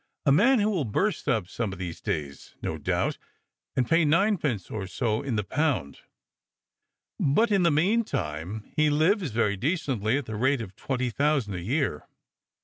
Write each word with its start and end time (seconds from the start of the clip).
A 0.25 0.31
man 0.31 0.57
who 0.57 0.71
will 0.71 0.83
burst 0.83 1.27
up 1.27 1.47
some 1.47 1.71
of 1.71 1.77
these 1.77 2.01
days, 2.01 2.55
no 2.59 2.79
doubt, 2.79 3.19
and 3.75 3.87
pay 3.87 4.03
ninepence 4.03 4.71
or 4.71 4.87
so 4.87 5.21
in 5.21 5.35
the 5.35 5.43
pound; 5.43 5.99
but 7.19 7.51
in 7.51 7.61
the 7.61 7.69
mean 7.69 8.03
time 8.03 8.63
he 8.75 8.89
lives 8.89 9.29
very 9.29 9.55
decently 9.57 10.17
at 10.17 10.25
the 10.25 10.35
rate 10.35 10.59
of 10.59 10.75
twenty 10.75 11.11
thousand 11.11 11.53
a 11.53 11.61
year. 11.61 12.07